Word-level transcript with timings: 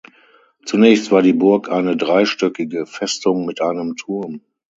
Zunächst 0.65 1.11
war 1.11 1.21
die 1.21 1.31
Burg 1.31 1.69
eine 1.69 1.95
dreistöckige 1.95 2.87
Festung 2.87 3.45
mit 3.45 3.61
einem 3.61 3.95
Turm. 3.97 4.41